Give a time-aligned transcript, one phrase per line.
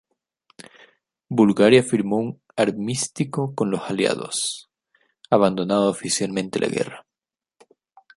[1.29, 4.67] Bulgaria firmó un armisticio con los Aliados,
[5.29, 7.05] abandonando oficialmente la guerra.